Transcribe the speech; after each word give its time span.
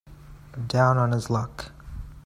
Down 0.67 0.97
on 0.97 1.11
his 1.11 1.29
luck. 1.29 1.71